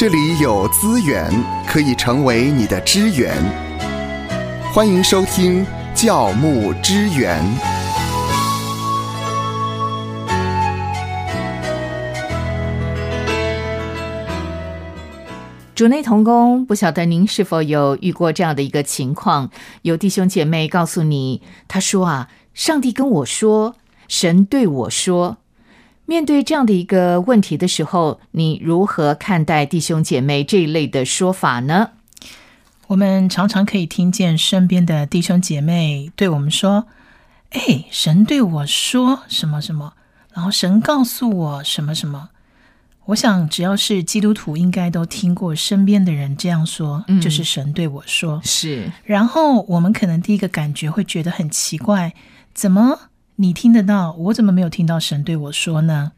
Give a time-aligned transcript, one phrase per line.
[0.00, 1.30] 这里有资源
[1.66, 3.36] 可以成为你的支援。
[4.72, 5.62] 欢迎收听
[5.94, 7.38] 教牧支援。
[15.74, 19.50] 主内同工，不晓得您是否有遇过这样的一个情况？
[19.82, 23.76] 有弟兄姐妹告诉你，他说啊，上帝跟我说，
[24.08, 25.36] 神对我说。
[26.10, 31.90] 面对这样的一个问题的时候，你如何看待弟兄姐妹这一类的说法呢？
[32.88, 36.88] 我们常常可以听见身边的弟兄姐妹对我们说
[37.50, 39.92] ：“哎，神对我说什么什么，
[40.34, 42.30] 然后神告诉我什么什么。”
[43.06, 48.90] 我想，只要是基督徒，应该都听过身边的人这样说，就是神对我说是。
[49.04, 52.12] 然后我们可能第一个感觉会觉得很奇怪，
[52.52, 52.98] 怎么？
[53.40, 56.12] 你听得到，我怎么没有听到神对我说呢？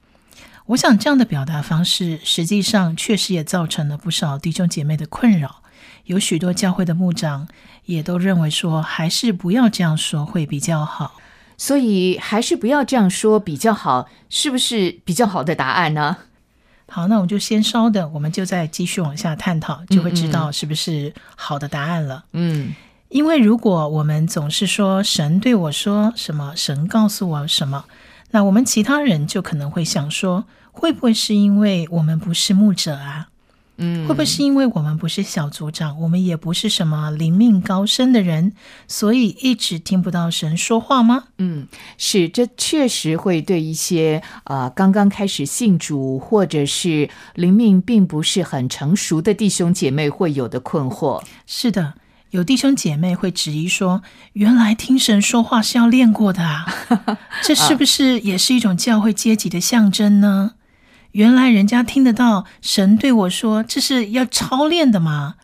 [0.66, 5.62] 我想这样的表达方式，实际上确实也造成了不少弟兄姐妹的困扰。
[6.06, 7.46] 有许多教会的牧长
[7.84, 11.20] 也都认为说，还是不要这样说会比较好。
[11.56, 16.16] 所以还是不要这样说比较好，是不是比较好的答案呢？
[16.88, 22.24] 好，那我就先稍等，我们就再继续往下探讨，就会知道是不是好的答案了。
[22.32, 22.74] 嗯。
[23.12, 27.84] 因为如果我们总是说神对我说什么，神告诉我什么，
[28.30, 33.28] 那我们其他人就可能会想说，会不会是因为我们不是牧者啊？
[33.76, 38.54] 嗯，会不会是因为我们不是小组长，我们也不是什么灵命高深的人，
[38.88, 41.24] 所以一直听不到神说话吗？
[41.36, 41.68] 嗯，
[41.98, 51.22] 是，这确实会对一些呃刚刚开始信主或者是灵命并不是很成熟的弟兄姐妹会有的困惑。
[51.46, 51.92] 是的。
[52.32, 54.02] 有弟兄姐妹会质疑说
[54.32, 56.64] ：“原来听神说话是要练过的啊，
[57.44, 60.52] 这是不是也是一种教会阶级的象征呢？
[61.10, 65.34] 原来人家听得到神对我说，这是要操练的吗？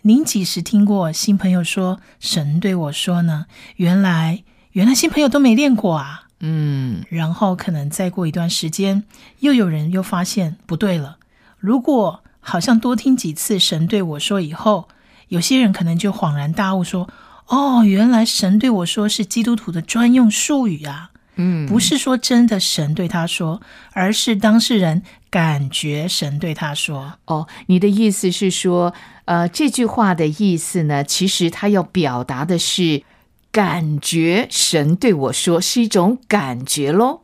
[0.00, 3.44] 您几时听过新朋友说神对我说呢？
[3.76, 4.42] 原来，
[4.72, 6.22] 原来新朋友都没练过啊。
[6.38, 9.04] 嗯，然后可能再过一段时间，
[9.40, 11.18] 又有人又发现不对了。
[11.58, 14.88] 如果好像多听几次神对我说以后。”
[15.30, 17.08] 有些人可能就恍然大悟，说
[17.46, 21.10] ：“哦，原来神对我说是基督徒的专用术语啊！
[21.36, 27.14] 嗯，不是说真的神对他说，而是当事人感觉神对他说。
[27.26, 28.92] 哦，你的意思是说，
[29.26, 33.04] 呃，这句话的意思呢，其实他要表达的是
[33.52, 37.22] 感觉神对我说是一种感觉喽，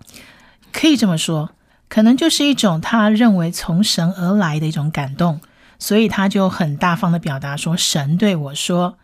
[0.73, 1.51] 可以这么说，
[1.89, 5.41] 可能就是一种他认为从神而来的一种感动。”
[5.79, 8.99] 所以他就很大方的表达说：“神对我说，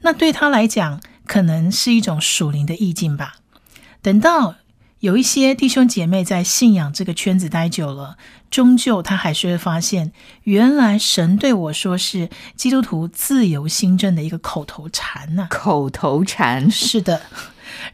[0.00, 3.36] 那对他来讲，可能是一种属灵的意境吧。
[4.02, 4.56] 等到
[5.00, 8.16] 有一些弟兄姐妹在信仰这个圈子待久了，
[8.50, 10.12] 终究他还是会发现，
[10.44, 15.48] 原来神对我说是基督徒自由新政的一个口头禅呢。
[15.50, 17.22] 口头禅是的，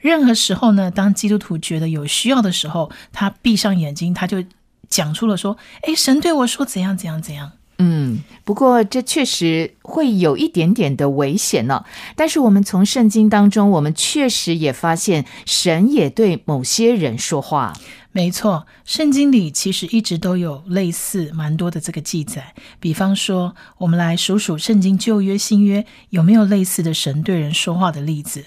[0.00, 4.44] 任何时候呢，当基督徒觉得有需要的时候，他闭上眼睛，他就
[4.88, 7.52] 讲出了说：‘哎，神对我说怎样怎样怎样。’
[7.84, 11.84] 嗯，不过这确实会有一点点的危险呢。
[12.14, 17.72] 但是我们从圣经当中，我们确实也发现，神也对某些人说话。
[18.12, 22.54] 没错，圣经里其实一直都有类似蛮多的这个记载。
[22.78, 28.44] 比方说，我们来数数圣经旧约、新约有没有类似的神对人说话的例子。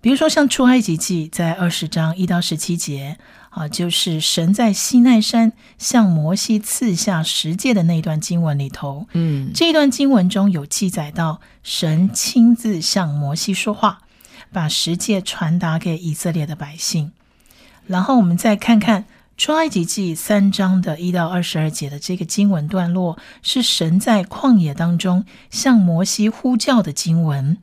[0.00, 3.18] 比如说，像出埃及记在二十章一到十七节。
[3.56, 14.00] 啊，就是神在西奈山向摩西赐下十诫的那段经文里头，嗯，这段经文中有记载到神亲自向摩西说话，
[14.52, 17.12] 把十诫传达给以色列的百姓。
[17.86, 19.06] 然后我们再看看
[19.38, 27.56] 出埃及记三章的一到二十二节的这个经文段落，是神在旷野当中向摩西呼叫的经文。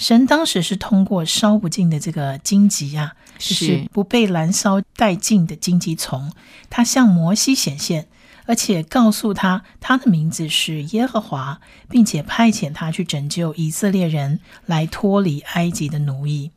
[0.00, 6.32] 神当时是通过烧不尽的这个荆棘啊，就是不被燃烧殆尽的荆棘丛，
[6.70, 8.08] 他向摩西显现，
[8.46, 11.60] 而且告诉他他的名字是耶和华，
[11.90, 16.50] 并且派遣他去拯救以色列人，来脱离埃及的奴役。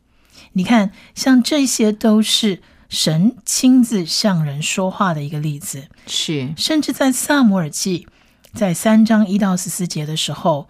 [0.54, 5.89] 你看，像这些都是神亲自向人说话的一个例子。
[6.07, 8.07] 是，甚至在萨摩尔记，
[8.54, 10.69] 在三章一到十四节的时候。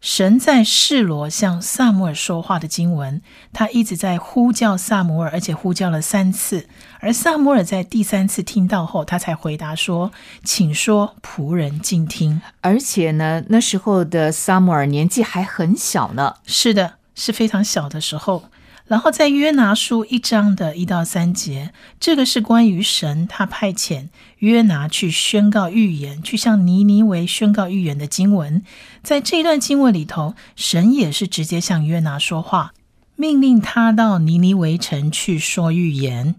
[0.00, 3.20] 神在示罗向萨摩尔说话的经文，
[3.52, 6.66] 他一直在呼叫萨摩尔，而且呼叫了三次。
[7.00, 10.10] 而萨摩尔在第三次听到后，他才回答说
[10.42, 16.36] ：“请说，仆人静听。”而且呢，那时候的萨摩尔年纪还很小呢。
[16.46, 18.44] 是的，是非常小的时候。
[18.90, 24.08] 然后在约拿书一章的一到三节，这个是关于神他派遣
[24.38, 28.64] 约拿去宣告预言，去向尼尼微宣告预言的经文。
[29.00, 32.72] 在这一段经文里头，神也是直接向约拿说话，
[33.14, 36.34] 命令他到尼尼微城去说预言。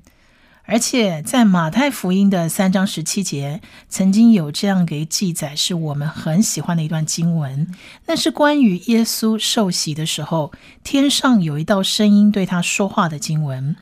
[0.71, 3.59] 而且在马太福音的三章十七节，
[3.89, 7.67] 曾经有这样给记载，是我们很喜欢的一段经文。
[8.05, 13.75] 那是关于耶稣受洗的时候，天上有一道声音对他说话的经文。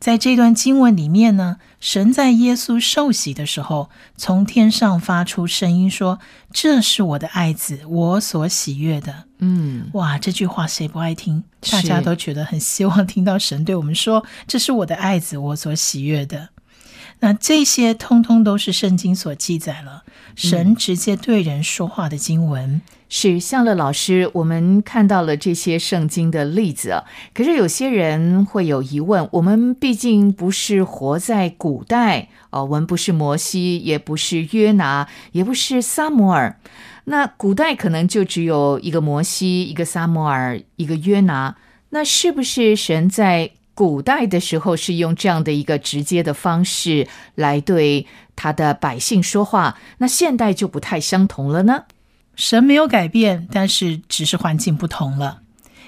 [0.00, 6.18] 在这段经文里面呢，神在耶稣受洗的时候，从天上发出声音说
[6.54, 11.44] ：“这是我的爱子，我所喜悦的。”嗯，哇，这句话谁不爱听？
[11.70, 16.48] 大家都觉得很希望听到神对我们说：“这是我的爱子，我所喜悦的。”
[17.20, 20.04] 那这些通通都是圣经所记载了，
[20.34, 22.80] 神直接对人说话的经文。
[23.10, 27.02] 是向乐老师，我们看到了这些圣经的例子，
[27.34, 36.56] 可是有些人会有疑问：我们毕竟不是活在古代哦，我们不是摩西，也不是约拿，也不是撒摩尔。
[37.04, 41.56] 那古代可能就只有一个摩西，一个撒摩尔，一个约拿。
[41.90, 49.76] 那是不是神在古代的时候是用这样的一个直接的方式来对他的百姓说话？
[49.98, 51.86] 那现代就不太相同了呢？
[52.34, 55.42] 神没有改变，但是只是环境不同了。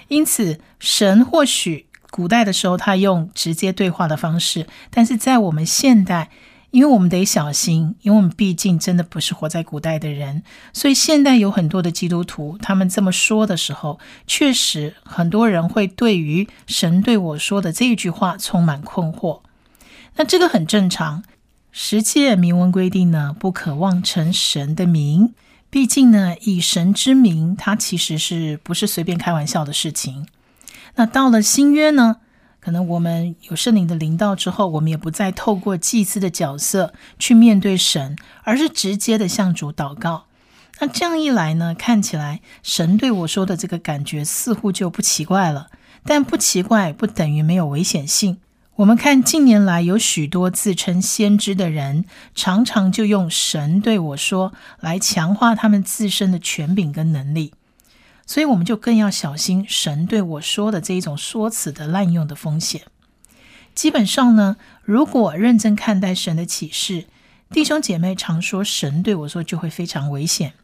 [0.09, 6.31] 因此，神或许古代的时候他用直接对话的方式，但是在我们现代，
[6.71, 10.43] 因为我们得小心，因为我们毕竟真的不是活在古代的人，
[10.75, 19.41] 所以现代有很多的基督徒，他们这么说的时候，确实很多人会对于神对我说的这一句话充满困惑。
[20.17, 21.25] 那这个很正常。
[21.71, 25.33] 十诫明文规定呢，不可妄称神的名。
[25.73, 30.27] 毕竟呢，以神之名，它其实是不是随便开玩笑的事情？
[30.97, 32.19] 那到了新约呢，
[32.61, 40.27] 可能我们有圣灵的灵道之后，我们也不再透过祭司的角色去面对神，而是直接的向主祷告。
[40.81, 45.71] 那这样一来呢，看起来神对我说的这个感觉似乎就不奇怪了。
[46.05, 48.37] 但不奇怪不等于没有危险性。
[48.77, 57.53] 我们看近年来有许多自称先知的人，常常就用“神对我说”来强化他们自身的权柄跟能力，
[58.27, 62.81] 所以我们就更要小心“神对我说”的这一种说辞的滥用的风险。
[63.75, 67.05] 基本上呢，如果认真看待神的启示，
[67.51, 70.55] 弟兄姐妹常说“神对我说”就会非常危险，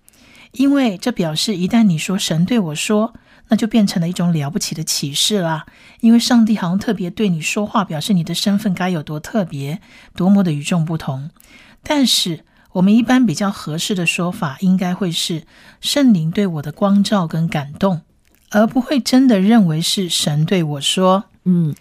[0.52, 3.12] 因为这表示一旦你说“神对我说”。
[3.49, 5.67] 那就变成了一种了不起的启示啦，
[6.00, 9.81] 因为上帝好像特别对你说话，表示你的身份该有多特别，
[10.15, 11.31] 多么的与众不同。
[11.83, 15.45] 但是我们一般比较合适的说法，应该会是
[15.81, 18.03] 圣灵对我的光照跟感动，
[18.50, 21.25] 而不会真的认为是神对我说。
[21.44, 21.75] 嗯，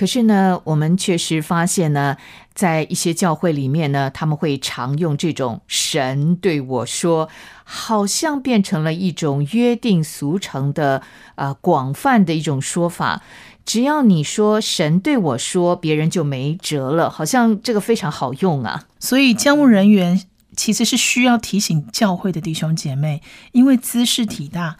[0.00, 2.16] 可是呢，我们确实发现呢，
[2.54, 7.28] 在一些教会里面呢，他们会常用这种“神对我说”。
[7.64, 11.02] 好像变成了一种约定俗成的、
[11.34, 13.22] 呃广泛的一种说法。
[13.66, 17.10] 只要你说神对我说，别人就没辙了。
[17.10, 18.86] 好像这个非常好用啊。
[18.98, 20.22] 所以，教务人员
[20.56, 23.20] 其实是需要提醒教会的弟兄姐妹，
[23.52, 24.78] 因为姿势体大。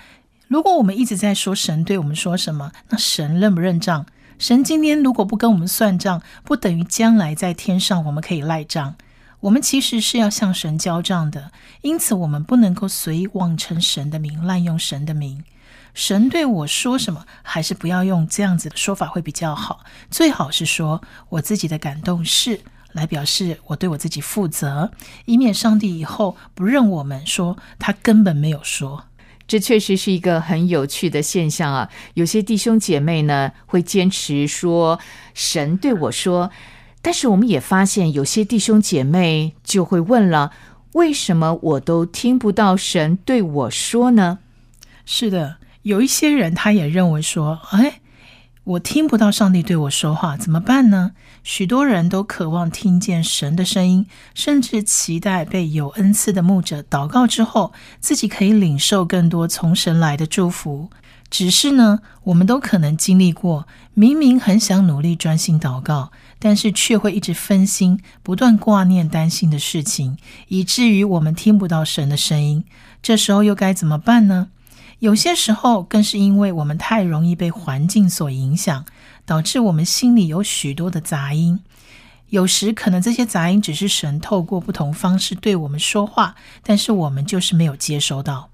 [0.49, 4.07] 如果我们一直在说神对我们说什么，那神认不认账？
[4.41, 8.95] 神今天如果不跟我们算账，不等于将来在天上我们可以赖账。
[9.41, 11.53] 我们其实是要向神交账的，
[11.83, 15.45] 因此我们不能够随意妄称神的名，滥用神的名。
[15.93, 19.81] 神对我说什么，还是不要用这样子的说法会比较好。
[20.11, 22.63] 最好是说我自己的感动是，
[22.93, 24.91] 来表示我对我自己负责，
[25.27, 29.05] 以免上帝以后不认我们，说他根本没有说。
[29.51, 31.91] 这确实是一个很有趣的现象啊！
[32.15, 35.01] 有些弟兄姐妹呢，会坚持说
[35.35, 36.53] 神对我说。
[37.03, 40.53] 但是我们也发现，有些弟兄姐妹就会问了：
[40.93, 44.39] 为什么我都听不到神对我说呢？
[45.05, 48.01] 是的，有一些人他也认为说：哎，
[48.63, 51.11] 我听不到上帝对我说话，怎么办呢？
[51.53, 60.91] 许多人都渴望听见神的声音，甚至期待被有恩赐的牧者祷告之后，自己可以领受更多从神来的祝福。
[61.29, 72.65] 只是呢，我们都可能经历过，明明很想努力专心祷告，但是却会一直分心，不断挂念担心的事情，以至于我们听不到神的声音。
[73.03, 74.51] 这时候又该怎么办呢？
[75.01, 78.85] 有些时候更是因为我们太容易被环境所影响，
[79.31, 81.61] 导致我们心里有许多的杂音。
[82.31, 86.35] 有时可能这些杂音只是神透过不同方式对我们说话，
[86.65, 88.49] 但是我们就是没有接收到。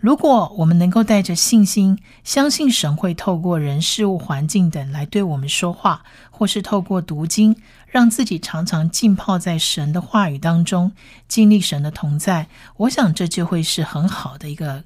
[0.00, 10.92] 如果我们能够带着信心，相信神会透过人、事物、环境等来对我们说话，或是透过读经，让自己常常浸泡在神的话语当中，
[11.26, 14.84] 经历神的同在，我想这就会是很好的一个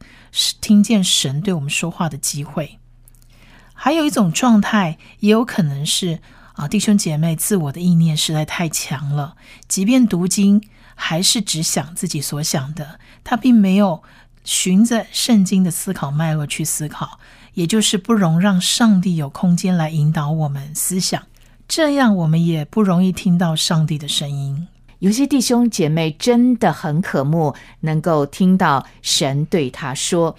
[0.60, 2.78] 听见神对我们说话的机会。
[3.76, 6.18] 还有一种状态，也有可能是
[6.54, 9.36] 啊，弟兄姐妹自我的意念实在太强了，
[9.68, 10.60] 即便读经，
[10.96, 14.02] 还是只想自己所想的，他并没有。
[14.48, 17.18] 循着圣经的思考脉络去思考，
[17.54, 21.20] 也就是不容让上帝有空间来引导我们思想，
[21.66, 24.68] 这样我们也不容易听到上帝的声音。
[25.00, 30.36] 有些弟兄姐妹真的很渴慕能够听到神对他说：“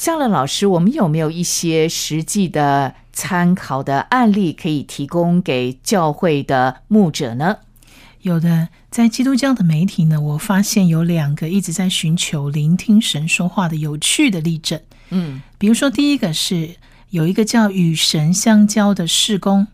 [0.00, 7.56] 向乐老师，我们有没有一些实际的参考的案例可以提供给教会的牧者呢？”
[8.22, 14.80] 有的，在基督教的媒体呢，我发现有两个一直在寻求聆听神说话的有趣的例证。
[15.10, 16.76] 嗯，比如说，第一个是
[17.10, 19.66] 有一个叫“与神相交”的事工，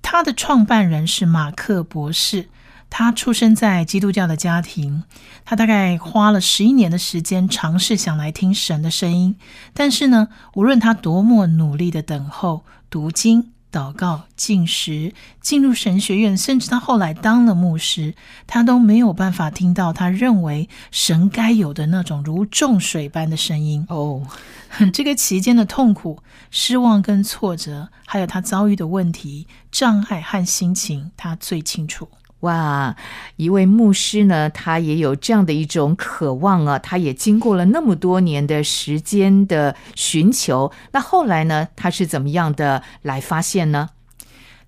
[0.00, 2.48] 他的创办人是马克博士。
[2.90, 5.04] 他出生在基督教的家庭，
[5.44, 9.36] 他大概花了十一年的时间尝试想来听神的声音，
[9.72, 13.52] 但是呢，无论他多么努力的等候读经。
[13.70, 18.14] 祷告、进食、进入神学院，甚至他后来当了牧师，
[18.46, 23.84] 他都没有办法听到他认为神该有的那种如重水般的声音。
[23.90, 24.26] 哦，
[24.90, 32.08] 这个期间的痛苦、失望跟挫折，还有他遭遇的问题、障碍和心情，他最清楚。
[32.40, 32.94] 哇，
[33.36, 43.90] 一位牧师呢，他也有这样的一种渴望啊，他也经过了那么多年的时间的寻求，那后来呢，他是怎么样的来发现呢？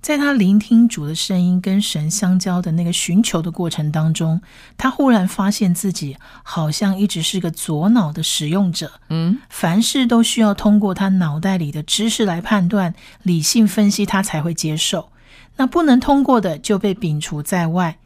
[0.00, 4.40] 在他聆听主的声音跟神相交的那个寻求的过程当中，
[4.78, 15.10] 他忽然发现自己好像一直是个左脑的使用者，嗯，凡事都需要通过他脑袋里的知识来判断、理性分析，他才会接受。
[15.56, 17.98] 那不能通过的就被摒除在外。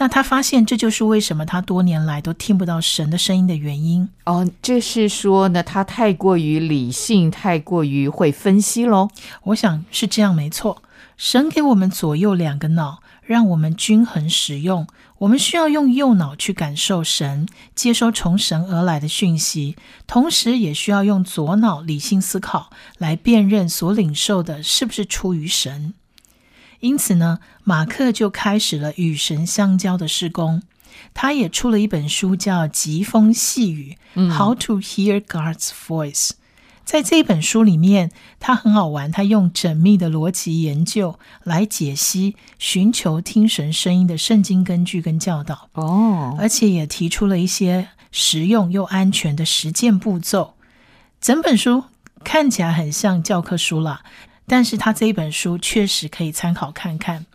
[0.00, 4.08] 那他发现这就是为什么他多年来都听不到神的声音的原因。
[4.26, 9.08] 哦，这是说呢，他太过于理性，太过于会分析喽。
[9.42, 10.82] 我想是这样，没错。
[11.16, 14.86] 神给我们左右两个脑，让我们均衡使用。
[15.18, 19.74] 我们需要用右脑去感受神，接收从神而来的讯息，
[20.06, 25.94] 同时也需要用左脑理性思考，来辨认所领受的是不是出于神。
[26.80, 30.62] 因此呢，马克就开始了与神相交的施工。
[31.14, 33.96] 他也出了一本书，叫《疾风细雨》
[34.36, 36.30] （How to Hear God's Voice）。
[36.84, 45.68] 在这本书里面，他很好玩，他用缜密的逻辑研究来解析、寻求听神声音的圣经根据跟教导。
[45.74, 50.54] 哦，而且也提出了一些实用又安全的实践步骤。
[51.20, 51.84] 整本书
[52.24, 54.02] 看起来很像教科书啦。
[54.48, 57.26] 但是他这一本书确实可以参考看看，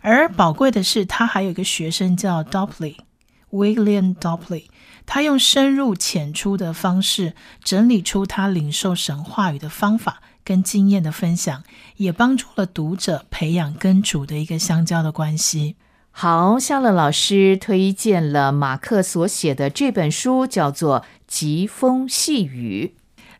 [0.00, 4.66] 而宝贵的是，他还有一个学生叫 Dopley，William Dopley，
[5.06, 11.64] 他用深入浅出的方式整理出他领受神话语的方法跟经验的分享，
[11.96, 15.76] 也帮助了读者培养跟主的一个相交的关系。
[16.12, 22.94] 好，夏乐老师推荐了马克所写的这本书，叫做《疾风细雨》。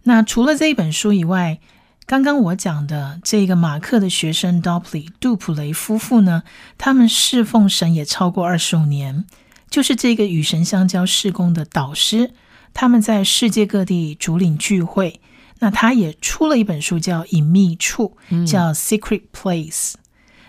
[0.04, 1.58] 那除了这一本书以外，
[2.06, 6.42] 刚刚我讲的这个马克的学生 Dopley 杜普雷夫妇呢，
[6.76, 9.24] 他们侍奉神也超过二十五年，
[9.70, 12.32] 就是这个与神相交事工的导师。
[12.74, 15.20] 他们在世界各地主领聚会，
[15.60, 18.16] 那他也出了一本书叫《隐秘处》，
[18.46, 19.92] 叫《Secret Place》。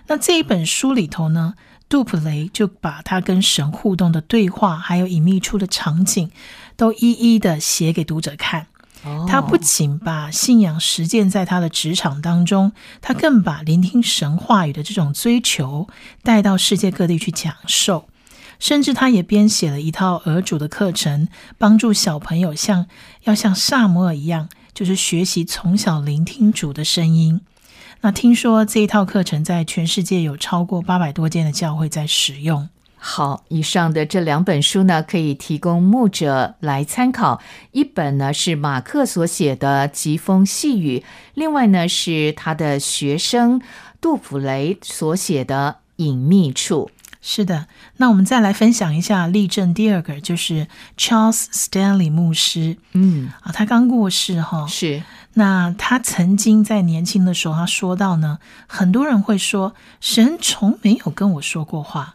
[0.07, 1.53] 那这一本书里头呢，
[1.87, 6.31] 杜普雷就把他跟神互动的对话，还有隐秘处的场景，
[6.75, 8.67] 都一一的写给读者看。
[9.27, 15.87] 他不仅把信仰实践在他的职场当中，他更把聆听神话语的这种追求
[16.21, 18.07] 带到世界各地去讲授，
[18.59, 21.27] 甚至他也编写了一套儿主的课程，
[21.57, 22.85] 帮助小朋友像
[23.23, 27.41] 要像萨摩尔一样，就是学习从小聆听主的声音。
[28.01, 32.69] 那听说这一套课程在全世界有超过八百多间的教会在使用。
[33.03, 37.41] 好，以上的这两本书呢，可以提供牧者来参考。
[37.71, 40.99] 一本呢是马克所写的《疾风细雨》，
[41.33, 43.59] 另外呢是他的学生
[43.99, 46.91] 杜普雷所写的《隐秘处》。
[47.23, 47.65] 是的，
[47.97, 49.73] 那我们再来分享一下例证。
[49.73, 55.01] 第二个就是 Charles Stanley 牧师，嗯啊，他刚过世哈，是。
[55.33, 62.13] 那他曾经在年轻的时候，他说到呢，很多人会说神从没有跟我说过话。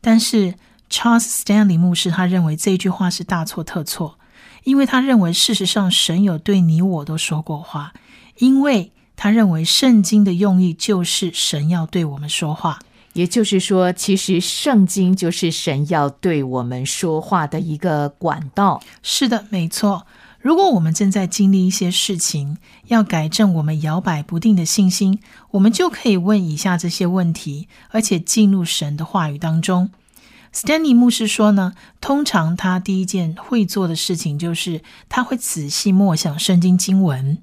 [0.00, 0.54] 但是
[0.90, 4.18] Charles Stanley 牧师他认为这句话是大错特错，
[4.64, 7.92] 因为他认为事实上神有对你我都说过话，
[8.38, 12.78] 因为他认为圣经的用意就是神要对我们说话。
[13.12, 18.80] 也就是说，其实圣经就是神要对我们说话的一个管道。
[19.02, 20.06] 是的，没错。
[20.40, 22.56] 如果我们正在经历一些事情，
[22.86, 25.20] 要改正我们摇摆不定的信心，
[25.50, 29.90] 我们就可以问以下这些问题，而且进入神的话语当中。
[30.54, 37.38] Stanley 牧师说呢，通常他第一件会做的事情就是他会仔细默想圣经经文，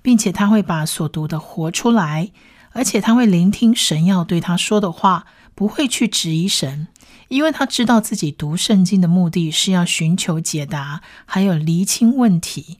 [0.00, 2.30] 并且他会把所读的活出来。
[2.72, 5.24] 而且他会聆听神要对他说的话，
[5.56, 6.86] 不会去质疑神，
[7.28, 12.76] 因为他知道自己读圣经的目的是要寻求解答，还有厘清问题。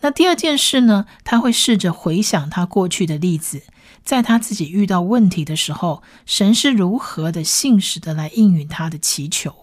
[0.00, 1.06] 那第二件事呢？
[1.22, 3.62] 他会试着回想他过去的例子，
[4.04, 9.54] 在他自己遇到问题的时候，神是如何的信实的来应允他的祈求。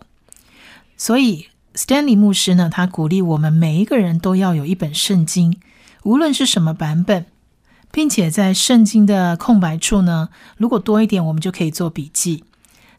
[0.95, 5.59] 所以，Stanley 牧师呢，他鼓励我们每一个人都要有一本圣经，
[6.03, 7.25] 无论是什么版本。
[7.93, 12.45] 并且在圣经的空白处呢，如果多一点，我们就可以做笔记。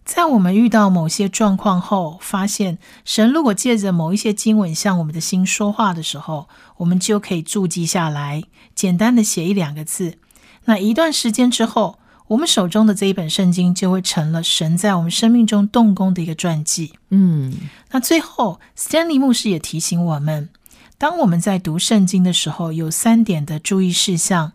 [0.04, 8.42] 在我们遇到某些状况后，发现神如果借着某一些经文向我们的心说话的时候，我们就可以注记下来，
[8.75, 10.18] 简单的写一两个字。
[10.64, 16.94] 那一段时间之后，我们手中的这一本圣经就会成了神在我们生命中动工的一个传记。
[17.11, 17.54] 嗯，
[17.92, 20.49] 那最后，Stanley 牧师也提醒我们，
[20.99, 24.52] 当我们在读圣经的时候，有三点的注意事项。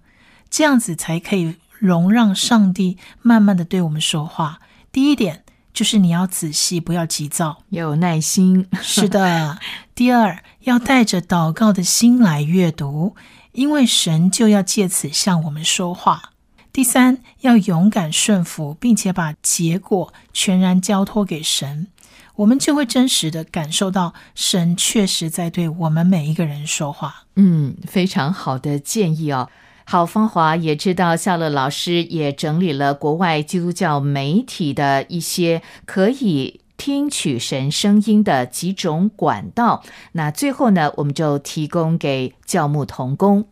[0.50, 4.60] 这样子才可以容让上帝慢慢的对我们说话。
[4.98, 5.44] 第一点
[5.76, 8.68] 就是你要仔细，不要急躁，要有耐心。
[8.82, 9.60] 是的。
[9.94, 13.16] 第二，要带着祷告的心来阅读，
[13.52, 16.32] 因为神就要借此向我们说话。
[16.74, 21.90] 第三，要勇敢顺服，并且把结果全然交托给神，
[22.38, 27.28] 我们就会真实的感受到神确实在对我们每一个人说话。
[27.36, 29.48] 嗯，非常好的建议哦。
[29.90, 39.82] 好，芳华也知道，夏乐老师也整理了国外基督教媒体的一些可以听取神声音的几种管道。
[40.12, 43.48] 那最后呢，我们就提供给教牧童工。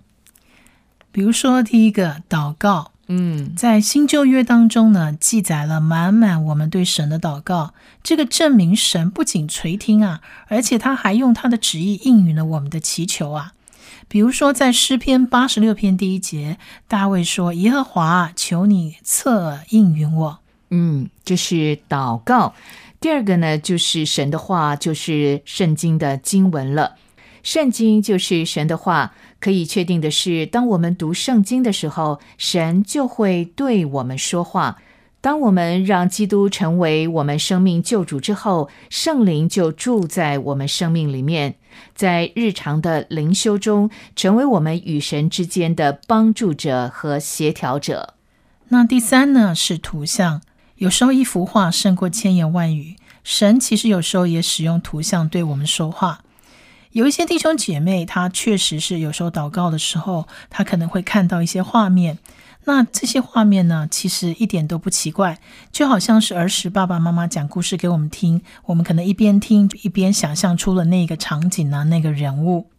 [1.13, 7.73] 比如说，第一个祷告，嗯，在新旧约当中呢，记载了满满我们对神的祷告。
[8.03, 10.19] 这个证明神不仅垂听啊，
[10.49, 13.53] 而且他还用他的旨意应允了我们的祈求啊。
[14.07, 20.39] 比如说，在诗篇八十六篇第一节，大卫说：“耶和华，求你侧耳应允我。”
[20.71, 22.53] 嗯，这是祷告。
[22.99, 26.95] 第二个呢，就是神的话，就是圣经的经文了。
[27.43, 29.13] 圣经就是神的话。
[29.37, 34.77] 可以确定的是，当我们读圣经的时候，神就会对我们说话。
[35.21, 41.55] 当我们让基督成为我们生命救主之后，圣灵就住在我们生命里面，
[41.93, 48.13] 在日常的灵修中，成为我们与神之间的帮助者和协调者。
[48.69, 50.41] 那第三呢，是图像。
[50.77, 56.24] 有时候一幅画胜过千言万语，神其实有时候也使用图像对我们说话。
[56.95, 62.19] 有一些弟兄姐妹，他确实是有时候祷告的时候，他可能会看到一些画面。
[62.63, 65.37] 那这些画面呢，其实一点都不奇怪，
[65.73, 72.71] 就好像是儿时爸爸妈妈讲故事给我们听，我们可能一边听一边想象出了那个场景啊，那个人物。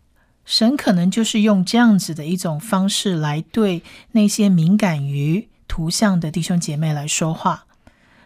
[0.47, 7.66] 神可能就是用这样子的一种方式来对那些敏感于图像的弟兄姐妹来说话。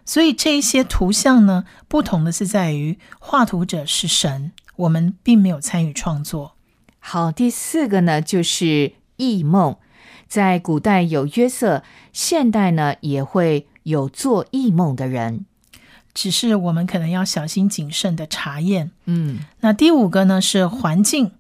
[0.04, 6.54] 所以这一些图像呢，不同的是在于画图者是神，我们并没有参与创作。
[6.98, 9.76] 好，第四个呢，就是异梦。
[10.28, 11.82] 在古代有约瑟，
[12.12, 15.44] 现代呢也会有做异梦的人，
[16.14, 18.92] 只是我们可能要小心谨慎的查验。
[19.06, 21.32] 嗯，那第五个呢是环境，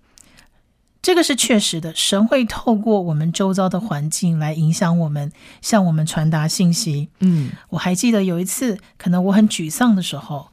[1.02, 5.32] 这个是确实的，神会透过我们周遭的环境来影响我们，
[5.62, 7.08] 向我们传达信息。
[7.20, 10.50] 嗯，我还记得有一次，可能我很沮丧的时候，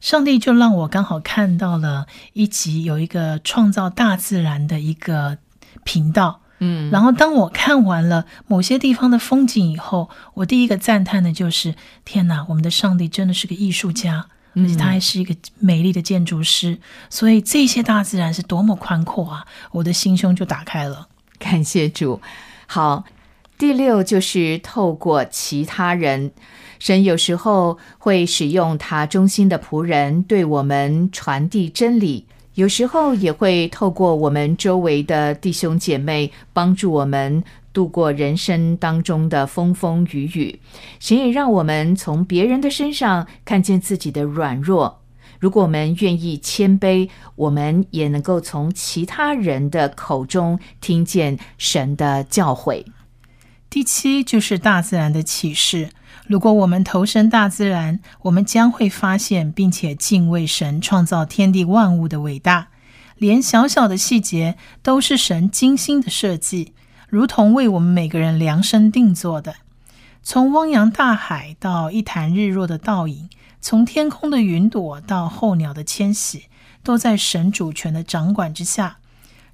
[0.00, 5.36] 上帝就让我刚好看到了一集有一个创造大自然的一个
[5.84, 6.40] 频道。
[6.62, 16.78] 嗯，然后当我看完了某些地方的风景以后，我第一个赞叹的就是：天哪，我们的上帝真的是个艺术家，而且他还是一个美丽的建筑师。
[17.08, 19.46] 所以这些大自然是多么宽阔啊！
[19.72, 21.08] 我的心胸就打开了。
[21.38, 22.20] 感谢主。
[22.66, 23.04] 好，
[23.58, 26.30] 第六就是透过其他人，
[26.78, 32.26] 神有时候会使用他忠心的仆人对我们传递真理。
[32.54, 40.60] 有时候也会透过我们周围的弟兄姐妹帮助我们度过人生当中的风风雨雨。
[40.98, 45.02] 神也让我们从别人的身上看见自己的软弱。
[45.38, 52.84] 如果我们愿意谦卑，我们也能够从其他人的口中听见神的教诲。
[53.70, 55.90] 第七就是大自然的启示。
[56.26, 62.68] 如果我们投身大自然，我们将会发现并且敬畏神创造天地万物的伟大。
[63.16, 66.72] 连小小的细节都是神精心的设计，
[67.10, 69.56] 如同为我们每个人量身定做的。
[70.22, 73.28] 从汪洋大海到一潭日落的倒影，
[73.60, 76.44] 从天空的云朵到候鸟的迁徙，
[76.84, 78.98] 都在神主权的掌管之下。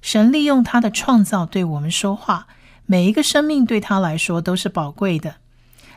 [0.03, 2.45] 神利用他的创造对我们说话，
[2.85, 5.37] 每一个生命对他来说都是宝贵的。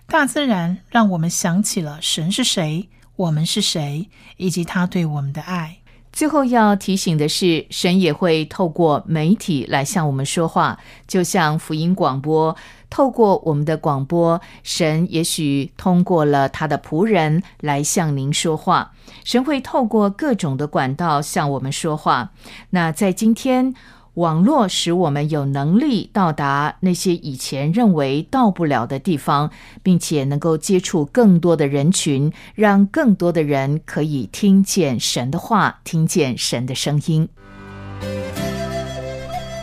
[0.07, 5.77] 大自然让我们想起了神是谁，我们是谁，以及他对我们的爱。
[6.13, 12.57] 最后要提醒的是，神也会透过媒体来向我们说话，就像福音广播，
[12.89, 18.93] 透过我们的广播，神也许通过了他的仆人来向您说话。
[19.25, 22.31] 神会透过各种的管道向我们说话。
[22.71, 23.75] 那在今天。
[24.21, 29.51] 网络使我们有能力到达那些以前认为到不了的地方，
[29.83, 37.27] 并且能够接触更多的人群，让更多的人可以听见神的话，听见神的声音。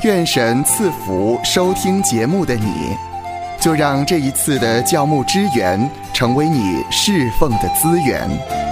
[0.03, 2.95] 愿神赐福收听节目的你，
[3.61, 8.66] 就让这一次的教牧支援成为你侍奉的资源。